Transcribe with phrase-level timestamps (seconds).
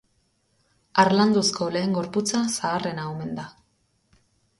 [1.01, 3.47] Harlanduzko lehen gorputza zaharrena omen da.